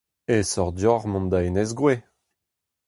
[0.33, 1.95] Aesoc'h deoc'h mont da Enez-Groe!